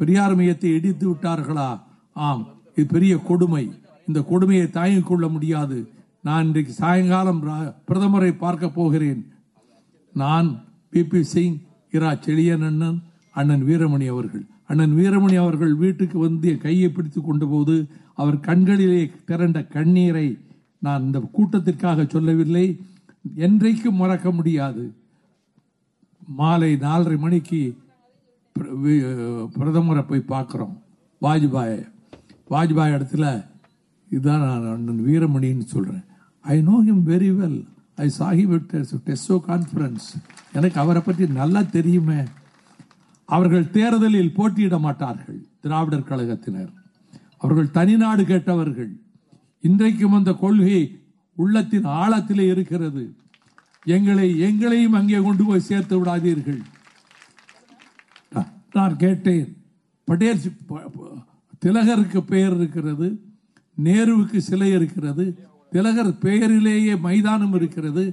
பெரியார் 0.00 0.38
மையத்தை 0.38 0.64
இடித்து 0.64 1.10
விட்டார்களா? 1.10 1.80
ஆம். 2.12 2.48
இது 2.74 2.86
பெரிய 2.86 3.16
கொடுமை. 3.16 3.70
இந்த 4.06 4.22
கொடுமையை 4.22 4.70
தாங்கிக் 4.70 5.06
கொள்ள 5.06 5.28
முடியாது. 5.28 5.88
நான் 6.22 6.46
இன்றைக்கு 6.46 6.72
சாயங்காலம் 6.72 7.48
ரா- 7.48 7.74
பிரதமரை 7.88 8.36
பார்க்க 8.36 8.68
போகிறேன். 8.68 9.26
நான் 10.14 10.64
பிபி 10.92 11.20
சிங் 11.20 11.58
இரா 11.90 12.12
செழியன் 12.12 12.64
அண்ணன் 12.64 13.02
அண்ணன் 13.30 13.62
வீரமணி 13.66 14.06
அவர்கள். 14.06 14.44
அண்ணன் 14.66 14.92
வீரமணி 14.96 15.36
அவர்கள் 15.36 15.74
வீட்டுக்கு 15.74 16.18
வந்து 16.18 16.48
என் 16.48 16.58
கையை 16.58 16.88
பிடித்து 16.88 17.20
கொண்ட 17.20 17.46
போது 17.46 17.88
அவர் 18.14 18.40
கண்களிலே 18.40 19.10
திரண்ட 19.24 19.64
கண்ணீரை 19.64 20.38
நான் 20.78 21.02
இந்த 21.02 21.18
கூட்டத்திற்காக 21.18 22.06
சொல்லவில்லை. 22.08 22.80
என்றைக்கும் 23.36 23.92
மறக்க 23.92 24.30
முடியாது. 24.30 24.94
மாலை 26.26 26.74
நாலரை 26.74 27.18
மணிக்கு 27.18 27.76
பிரதமரை 29.56 30.02
போய் 30.08 30.30
பார்க்குறோம். 30.34 30.74
வாஜ்பாய். 31.22 31.78
வாஜ்பாய் 32.54 32.94
இடத்துல 32.96 33.26
இதுதான் 34.10 34.44
நான் 34.46 34.70
அண்ணன் 34.72 35.02
வீரமணின்னு 35.08 35.66
சொல்கிறேன் 35.74 36.04
I 36.44 36.56
know 36.68 36.76
him 36.86 37.04
very 37.10 37.30
well 37.40 37.60
I 38.04 38.06
Sahib 38.18 38.54
டெஸ்டோ 39.08 39.36
கான்ஃபரன்ஸ் 39.48 40.08
எனக்கு 40.58 40.78
அவரை 40.82 41.02
பற்றி 41.02 41.24
நல்லா 41.40 41.62
தெரியுமே. 41.76 42.20
அவர்கள் 43.28 43.70
தேர்தலில் 43.76 44.36
போட்டியிட 44.38 44.76
மாட்டார்கள் 44.86 45.40
திராவிடர் 45.62 46.08
கழகத்தினர். 46.10 46.72
அவர்கள் 47.42 47.74
தனிநாடு 47.76 48.22
கேட்டவர்கள். 48.30 48.90
இன்றைக்கும் 49.68 50.16
அந்த 50.18 50.32
கொள்கை 50.42 50.80
உள்ளத்தின் 51.36 51.86
ஆழத்திலே 52.00 52.44
இருக்கிறது. 52.54 53.04
எங்களை 53.96 54.28
எங்களையும் 54.48 54.96
அங்கே 54.98 55.18
கொண்டு 55.26 55.44
போய் 55.48 55.68
சேர்த்து 55.68 55.94
விடாதீர்கள். 55.98 56.60
நான் 58.72 58.96
கேட்டேன் 58.96 59.48
பட்டேல் 60.08 60.40
ப- 60.66 60.86
திலகருக்கு 61.64 62.20
பெயர் 62.24 62.54
இருக்கிறது 62.56 63.08
நேருவுக்கு 63.78 64.36
சிலை 64.38 64.70
இருக்கிறது 64.70 65.24
திலகர் 65.72 66.18
பெயரிலேயே 66.18 66.96
மைதானம் 66.98 67.54
இருக்கிறது 67.54 68.04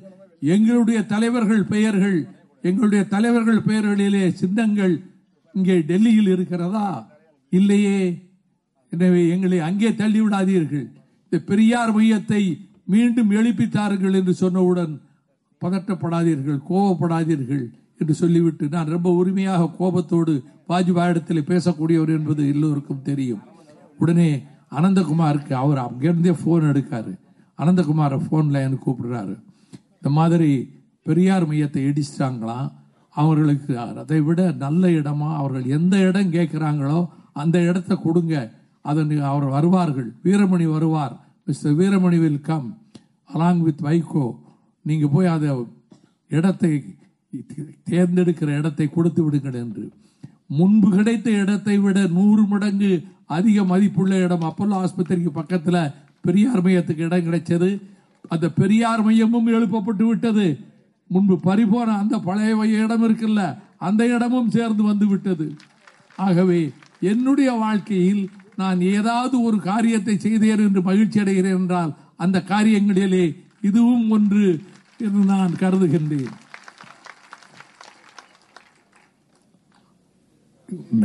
எங்களுடைய 0.46 1.06
தலைவர்கள் 1.06 1.64
பெயர்கள் 1.64 2.18
எங்களுடைய 2.64 3.04
தலைவர்கள் 3.06 3.58
பெயர்களிலே 3.60 4.30
சின்னங்கள் 4.34 4.96
இங்கே 5.56 5.82
டெல்லியில் 5.82 6.28
இருக்கிறதா? 6.28 6.88
இல்லையே. 7.54 8.00
எனவே 8.92 9.28
எங்களை 9.28 9.60
அங்கே 9.60 9.96
தள்ளி 9.96 10.22
விடாதீர்கள் 10.22 10.86
இந்த 11.24 11.44
பெரியார் 11.46 11.96
மையத்தை 11.96 12.42
மீண்டும் 12.86 13.32
எழுப்பித்தார்கள் 13.32 14.16
என்று 14.16 14.34
சொன்னவுடன் 14.40 14.94
பதட்டப்படாதீர்கள் 15.62 16.60
கோபப்படாதீர்கள். 16.70 17.66
என்று 18.00 18.14
சொல்லிவிட்டு 18.14 18.66
நான் 18.70 18.94
ரொம்ப 18.96 19.10
உரிமையாக 19.12 19.72
கோபத்தோடு 19.78 20.34
வாஜ்பாயிடத்தில் 20.70 21.48
பேசக்கூடியவர் 21.52 22.12
என்பது 22.18 22.42
எல்லோருக்கும் 22.54 23.06
தெரியும். 23.10 23.44
உடனே 23.98 24.30
அனந்தகுமாருக்கு 24.78 25.54
அவர் 25.64 25.78
அங்கிருந்தே 25.78 26.34
ஃபோன் 26.40 26.66
எடுக்காரு. 26.72 27.14
அனந்தகுமாரை 27.60 28.18
ஃபோனில் 28.26 28.66
எனக்கு 28.66 28.86
கூப்பிடுறாரு. 28.88 29.36
இந்த 29.98 30.10
மாதிரி 30.10 30.50
பெரியார் 31.04 31.46
மையத்தை 31.50 31.82
இடிச்சிட்டாங்களாம் 31.90 32.68
அவர்களுக்கு 33.16 33.80
அதை 33.80 34.20
விட 34.22 34.42
நல்ல 34.66 34.88
இடமா? 34.88 35.30
அவர்கள் 35.42 35.66
எந்த 35.78 35.98
இடம் 36.08 36.34
கேட்குறாங்களோ 36.34 37.00
அந்த 37.34 37.58
இடத்த 37.70 37.96
கொடுங்க. 37.96 38.36
அதன் 38.82 39.14
அவர் 39.32 39.46
வருவார்கள். 39.56 40.10
வீரமணி 40.24 40.68
வருவார். 40.76 41.16
Mister 41.46 41.76
Veeramani 41.80 42.18
will 42.20 42.42
come 42.42 42.68
along 43.34 43.62
with 43.68 43.82
Vaiko 43.88 44.26
நீங்கள் 44.86 45.12
போய் 45.14 45.34
அதை 45.36 45.50
இடத்தை 46.32 46.72
தேர்ந்தெடுக்கிற 47.90 48.50
இடத்தை 48.60 48.88
கொடுத்து 48.88 49.22
விடுங்கள் 49.24 49.58
என்று. 49.64 49.86
முன்பு 50.58 50.88
கிடைத்த 50.98 51.28
இடத்தை 51.44 51.76
விட 51.86 52.00
நூறு 52.18 52.44
மடங்கு 52.52 52.92
அதிக 53.38 53.64
மதிப்புள்ள 53.72 54.14
இடம் 54.26 54.46
அப்பல்லோ 54.50 54.76
ஆஸ்பத்திரிக்கு 54.84 55.32
பக்கத்தில் 55.40 55.82
பெரியார் 56.26 56.64
மையத்துக்கு 56.66 57.06
இடம் 57.08 57.26
கிடைச்சது. 57.28 57.70
அந்த 58.34 58.46
பெரியார் 58.60 59.04
மையமும் 59.08 59.52
எழுப்பப்பட்டு 59.58 60.04
விட்டது. 60.08 60.48
முன்பு 61.10 61.36
பறிபோன 61.48 61.90
அந்த 62.04 62.16
பழைய 62.28 62.54
மைய 62.60 62.86
இடம் 62.86 63.04
இருக்குல்ல 63.08 63.42
அந்த 63.88 64.02
இடமும் 64.16 64.54
சேர்ந்து 64.56 64.84
வந்து 64.84 65.06
விட்டது. 65.08 65.48
ஆகவே 66.18 66.62
என்னுடைய 67.12 67.50
வாழ்க்கையில் 67.64 68.24
நான் 68.62 68.80
ஏதாவது 68.96 69.36
ஒரு 69.48 69.58
காரியத்தை 69.70 70.16
செய்தேன் 70.18 70.64
என்று 70.68 70.82
மகிழ்ச்சி 70.90 71.18
அடைகிறேன் 71.24 71.60
என்றால் 71.62 71.92
அந்த 72.24 72.38
காரியங்களிலே 72.50 73.26
இதுவும் 73.62 74.08
ஒன்று 74.16 74.48
என்று 75.06 75.22
நான் 75.34 75.54
கருதுகின்றேன். 75.62 76.34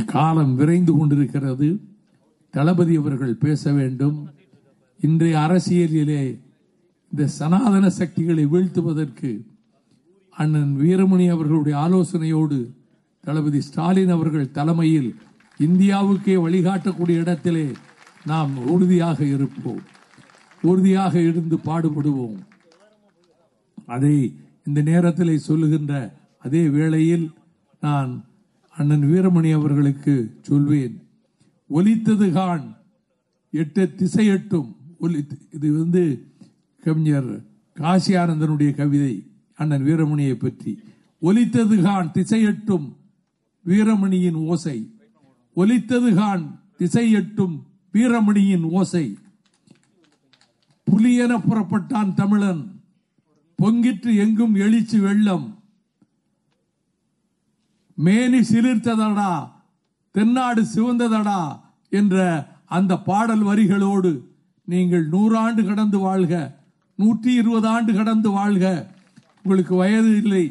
காலம் 0.07 0.55
விரைந்து 0.55 0.93
கொண்டிருக்கிறது. 0.93 1.81
தளபதி 2.51 2.97
அவர்கள் 2.97 3.35
பேச 3.35 3.73
வேண்டும். 3.73 4.29
இன்றைய 5.01 5.39
அரசியலிலே 5.39 6.39
இந்த 7.13 7.27
சனாதன 7.27 7.91
சக்திகளை 7.91 8.47
வீழ்த்துவதற்கு 8.47 9.41
அண்ணன் 10.31 10.77
வீரமணி 10.81 11.31
அவர்களுடைய 11.31 11.79
ஆலோசனையோடு 11.79 12.71
தளபதி 13.21 13.61
ஸ்டாலின் 13.61 14.09
அவர்கள் 14.09 14.51
தலைமையில் 14.51 15.17
இந்தியாவுக்கே 15.59 16.35
வழிகாட்டக்கூடிய 16.45 17.17
இடத்திலே 17.17 17.73
நாம் 18.27 18.67
உறுதியாக 18.67 19.25
இருப்போம். 19.25 19.83
உறுதியாக 20.63 21.21
இருந்து 21.21 21.57
பாடுபடுவோம். 21.57 22.39
அதை 23.87 24.35
இந்த 24.67 24.81
நேரத்தில் 24.81 25.39
சொல்லுகின்ற 25.39 26.15
அதே 26.39 26.69
வேளையில் 26.69 27.31
நான் 27.81 28.25
அண்ணன் 28.77 29.03
வீரமணி 29.03 29.53
அவர்களுக்கு 29.53 30.39
சொல்வேன். 30.43 31.03
ஒலித்தது 31.69 32.33
கான் 32.33 32.77
எட்டு 33.51 33.95
திசை 33.95 34.27
எட்டும் 34.27 34.77
ஒலி 34.99 35.27
இது 35.53 35.79
வந்து 35.79 36.27
கவிஞர் 36.83 37.45
காசி 37.75 38.15
ஆனந்தனுடைய 38.15 38.75
கவிதை 38.75 39.31
அண்ணன் 39.55 39.83
வீரமணியை 39.83 40.35
பற்றி. 40.35 40.81
ஒலித்தது 41.21 41.83
கான் 41.83 42.11
திசையட்டும் 42.15 42.97
வீரமணியின் 43.67 44.35
ஓசை. 44.35 44.95
ஒலித்தது 45.55 46.15
கான் 46.15 46.61
திசையட்டும் 46.79 47.63
வீரமணியின் 47.93 48.63
ஓசை. 48.63 49.17
புலியென 50.91 51.39
புறப்பட்டான் 51.39 52.15
தமிழன். 52.15 52.81
பொங்கிற்று 53.63 54.17
எங்கும் 54.17 54.55
எழுச்சி 54.55 54.99
வெள்ளம். 54.99 55.62
மேனி 58.05 58.41
சிலிர்த்ததடா 58.51 59.33
தென்னாடு 60.15 60.63
சிவந்ததடா 60.75 61.41
என்ற 61.93 62.17
அந்த 62.77 62.93
பாடல் 63.09 63.45
வரிகளோடு 63.49 64.13
நீங்கள் 64.69 65.05
நூறாண்டு 65.15 65.63
கடந்து 65.69 65.99
வாழ்க 66.07 66.35
நூற்றி 66.99 67.31
இருபது 67.41 67.67
ஆண்டு 67.75 67.93
கடந்து 67.95 68.29
வாழ்க. 68.37 68.65
உங்களுக்கு 69.45 69.75
வயது 69.83 70.11
இல்லை 70.23 70.45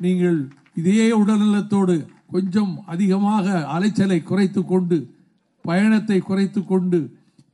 நீங்கள் 0.00 0.38
இதே 0.80 1.06
உடல்நலத்தோடு 1.20 1.96
கொஞ்சம் 2.34 2.72
அதிகமாக 2.92 3.46
அலைச்சலை 3.76 4.18
குறைத்து 4.30 4.60
கொண்டு 4.64 4.98
பயணத்தை 5.64 6.18
குறைத்து 6.20 6.60
கொண்டு 6.64 7.00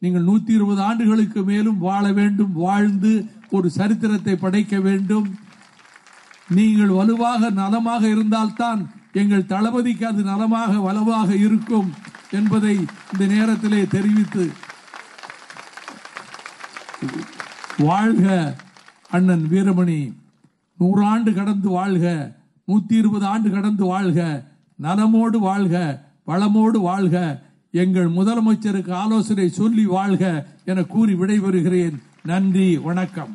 நீங்கள் 0.02 0.26
நூத்தி 0.28 0.52
இருபது 0.58 0.80
ஆண்டுகளுக்கு 0.88 1.40
மேலும் 1.50 1.78
வாழ 1.86 2.04
வேண்டும் 2.18 2.52
வாழ்ந்து 2.64 3.12
ஒரு 3.56 3.68
சரித்திரத்தை 3.78 4.34
படைக்க 4.42 4.74
வேண்டும். 4.86 5.28
நீங்கள் 6.56 6.92
வலுவாக 6.98 7.50
நலமாக 7.60 8.02
இருந்தால்தான் 8.14 8.82
எங்கள் 9.20 9.50
தளபதிக்கு 9.52 10.04
அது 10.06 10.22
நலமாக 10.22 10.72
வலுவாக 10.86 11.28
இருக்கும் 11.46 11.88
என்பதை 12.38 12.74
இந்த 13.12 13.24
நேரத்திலே 13.34 13.80
தெரிவித்து 13.86 14.44
வாழ்க 17.78 18.24
அண்ணன் 19.10 19.46
வீரமணி. 19.50 20.00
நூறாண்டு 20.80 21.30
கடந்து 21.34 21.68
வாழ்க 21.68 22.06
நூத்தி 22.68 22.94
இருபது 23.00 23.26
ஆண்டு 23.32 23.48
கடந்து 23.50 23.84
வாழ்க 23.84 24.20
நலமோடு 24.82 25.38
வாழ்க 25.48 25.74
வளமோடு 26.26 26.78
வாழ்க 26.88 27.16
எங்கள் 27.70 28.10
முதலமைச்சருக்கு 28.18 28.92
ஆலோசனை 29.04 29.48
சொல்லி 29.48 29.84
வாழ்க 29.96 30.24
என 30.64 30.82
கூறி 30.94 31.14
விடைபெறுகிறேன். 31.14 31.96
நன்றி 32.24 32.68
வணக்கம். 32.88 33.32